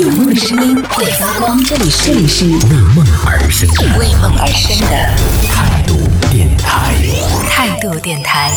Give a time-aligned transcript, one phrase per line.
[0.00, 2.54] 有梦的声音会发光，这里是这里是为
[2.96, 4.96] 梦而生的为梦而生的
[5.52, 5.92] 态度
[6.30, 6.94] 电台。
[7.50, 8.50] 态度电台。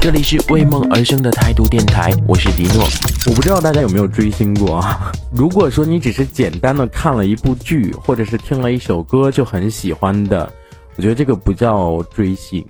[0.00, 2.86] 这里是为梦而生的态度电台，我是迪诺。
[3.26, 5.10] 我不知道大家有没有追星过啊？
[5.34, 10.48] 如果说你只是简单的看了一部剧，或者是听了一首歌就很喜欢的，
[10.94, 12.64] 我觉得这个不叫追星。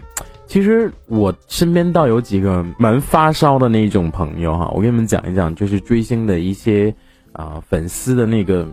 [0.47, 6.93] 其实我身边倒有几个蛮发烧的那种朋友哈，我给你们讲一讲，就是追星的一些
[7.33, 8.67] 啊、粉丝的那个，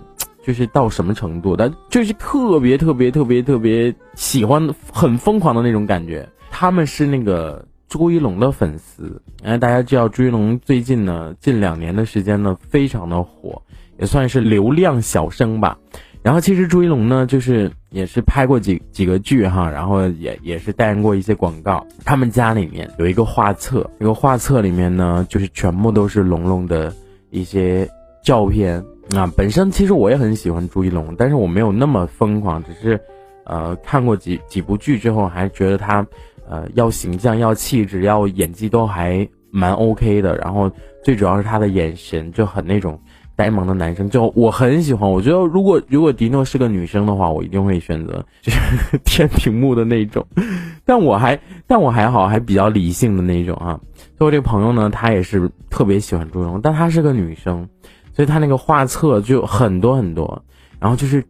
[0.44, 6.28] 就是到什么程度，但就是特别特别特别特别喜欢，很疯狂的那种感觉。
[6.50, 13.62] 他们是那个朱一龙的粉丝，哎，大家知道朱一龙最近呢，近两年的时间呢，非常的火，
[14.00, 15.78] 也算是流量小生吧。
[16.24, 21.86] 然后其实朱一龙呢，就是也是拍过几几个剧哈，然后也也是代言过一些广告。
[22.04, 26.94] 他们家里面有一个画册，这个画册里面呢，就是全部都是龙龙的
[27.30, 27.88] 一些
[28.28, 28.84] 照片
[29.16, 29.32] 啊。
[29.38, 33.00] 本身其实我也很喜欢朱一龙，但是我没有那么疯狂，只是
[33.46, 36.06] 呃看过几几部剧之后，还觉得他
[36.50, 40.36] 呃要形象、要气质、要演技都还蛮 OK 的。
[40.38, 40.70] 然后
[41.02, 43.00] 最主要是他的眼神就很那种。
[43.38, 48.60] 呆萌的男生就我很喜欢，我觉得如果如果迪诺是个女生的话，我一定会选择就是
[49.06, 50.26] 天屏幕的那种，
[50.84, 53.80] 但我还但我还好，还比较理性的那种啊。
[54.18, 57.70] 所以我这个朋友呢，她也是特别喜欢朱一龙，但她是个女生，
[58.18, 60.44] 所以他那个画册就很多很多，
[60.80, 61.24] 然后就是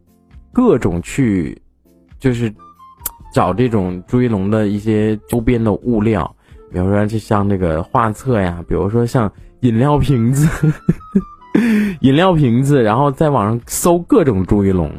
[0.52, 1.60] 各种去
[2.18, 2.50] 就是
[3.32, 6.34] 找这种朱一龙的一些周边的物料，
[6.72, 10.48] 比如说就像这个画册呀，比如说像饮料瓶子。
[12.02, 14.92] 饮料瓶子，然后在网上搜各种朱一龙，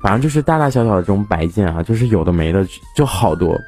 [0.00, 3.58] 反正就是大大小小的这种摆件啊，就是有的没的就好多。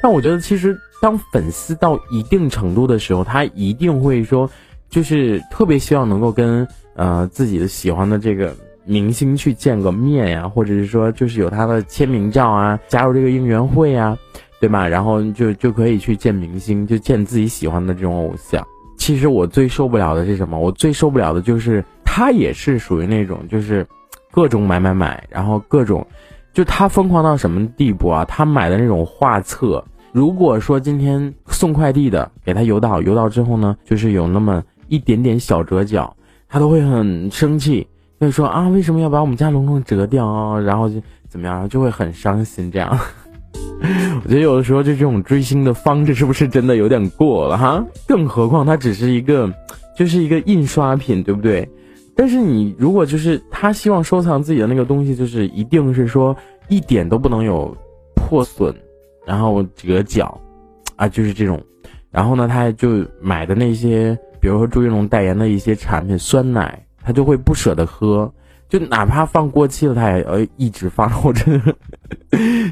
[0.00, 4.48] 但我觉得其实当粉丝到一定程度的时候，他一定会说，
[4.88, 14.16] 就是特别希望能够跟呃自己的喜欢的这个明星去见个面呀，或者是说就是有他的签名照啊，加入这个应援会啊，
[14.60, 14.86] 对吧？
[14.88, 18.66] 然后就就可以去见明星，就见自己喜欢的这种偶像。
[18.96, 20.58] 其实我最受不了的是什么？
[20.58, 23.86] 我最受不了的就是他也是属于那种就是
[24.32, 26.04] 各种买买买，然后各种
[26.54, 28.24] 就他疯狂到什么地步啊？
[28.24, 36.16] 他买的那种画册，如果说今天送快递的给他邮到，邮到之后呢，就是有那么一点点小折角，
[36.48, 37.86] 他都会很生气，
[38.20, 40.60] 就说啊为什么要把我们家龙龙折掉啊？
[40.60, 42.98] 然后就怎么样，就会很伤心这样。
[44.24, 47.84] 我觉得有的时候就这种追星的方式是不是真的有点过了哈？
[48.06, 49.52] 更何况它只是一个，
[49.96, 51.68] 就是一个印刷品，对不对？
[52.14, 56.34] 但是你如果就是他希望收藏自己的那个东西，就是一定是说
[56.68, 57.76] 一点都不能有
[58.14, 58.74] 破损，
[59.26, 60.40] 然后折角，
[60.96, 61.62] 啊，就是这种。
[62.10, 68.32] 然后呢，他就买的那些，比如说朱一龙代言的一些产品，酸奶，他就会不舍得喝。
[68.68, 71.10] 就哪怕放过期了，他也要一直放。
[71.24, 71.74] 我真的，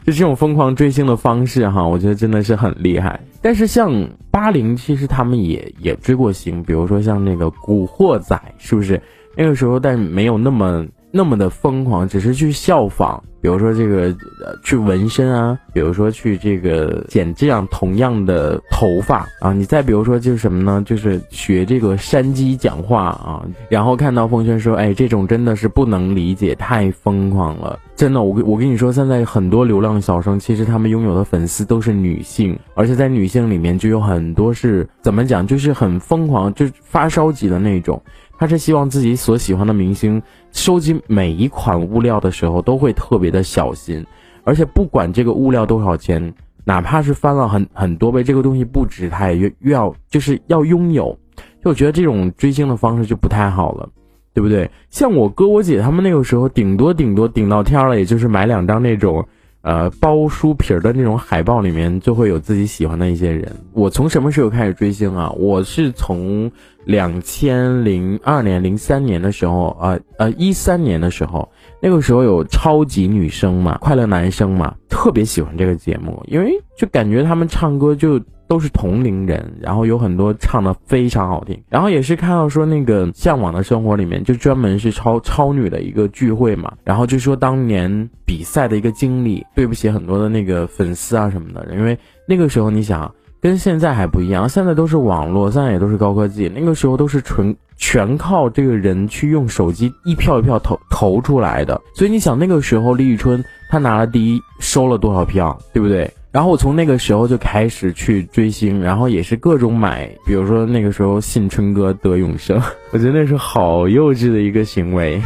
[0.07, 3.19] 就 这种疯狂追星的方式哈，我觉得真的是很厉害。
[3.43, 9.03] 但是像八零，其实他们也也追过星，比如说像那个《古惑仔》，是不是
[9.37, 9.81] 那个时候？
[9.81, 10.87] 但没有那么
[11.17, 13.23] 那么的疯狂，只是去效仿。
[13.41, 14.07] 比如说这个
[14.43, 20.83] 呃去纹身啊，比如说去这个剪这样同样的头发啊，你再比如说就是什么呢？
[20.85, 38.03] 就是学这个山鸡讲话啊，然后看到风轩说，哎，这种真的是不能理解，太疯狂了，真的，我我跟你说，现在很多流浪小生，其实他们拥有的粉丝都是女性，而且在女性里面就有很多是怎么讲，就是很疯狂，就发烧级的那种。
[38.39, 40.23] 他是希望自己所喜欢的明星
[40.53, 44.05] 收集每一款物料的时候都会特别的小心，
[44.43, 46.35] 而且不管这个物料多少钱，
[46.65, 51.19] 哪怕是翻了很很多倍，这个东西不值，他也越越要就是要拥有。
[51.63, 53.89] 就我觉得这种追星的方式就不太好了，
[54.33, 54.71] 对不对？
[54.91, 59.27] 像我哥我姐他们那个时候，顶多顶多顶到天了，也就是买两张那种。
[59.65, 63.51] 呃，包书皮儿的那种海报里面就会有自己喜欢的一些人。
[63.73, 65.31] 我从什么时候开始追星啊？
[65.31, 66.53] 我是从
[66.85, 71.51] 两千零二年、零三年的时候，呃呃，一三年的时候，
[71.81, 78.21] 那个时候有超级女生嘛，快乐男生嘛，特别喜欢这个节目，因为就感觉他们唱歌就。
[78.55, 91.99] 都是同龄人，然后有很多唱的非常好听，然后也是看到说那个向往的生活里面就专门是超超女的一个聚会嘛，然后就说当年比赛的一个经历，对不起很多的那个粉丝啊什么的，因为
[92.29, 106.09] 那个时候你想跟现在还不一样，现在都是网络，现在也都是高科技，那个时候都是纯全靠这个人去用手机一票一票投投出来的，所以你想那个时候李宇春她拿了第一收了多少票，对不对？
[106.35, 112.61] 然后我从那个时候就开始去追星，然后也是各种买，比如说那个时候信春哥得永生，
[112.91, 115.23] 我觉得那是好幼稚的一个行为。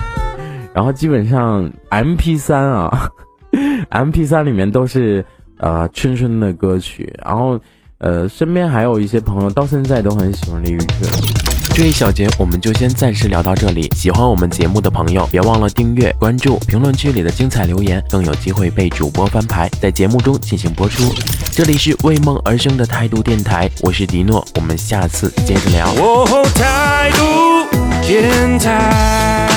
[0.74, 3.08] 然后基本上 M P 三啊，
[3.88, 5.24] M P 三里面都是
[5.56, 7.58] 呃春春的歌曲，然后
[7.96, 11.37] 呃身边还有一些朋友到现在都很喜欢李宇春。
[11.78, 13.88] 这一小节我们就先暂时聊到这里。
[13.94, 21.14] 喜欢我们节目的朋友，别忘了订阅、关注，评论区里的精彩留言更有机会被主播翻牌，在节目中进行播出。
[21.52, 25.88] 这里是为梦而生的态度电台，我是迪诺，我们下次接着聊。
[25.92, 29.47] 哦，态度电台。